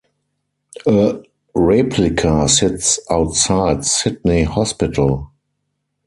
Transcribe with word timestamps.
A 0.87 1.21
replica 1.53 2.49
sits 2.49 2.99
outside 3.11 3.85
Sydney 3.85 4.41
Hospital. 4.41 5.31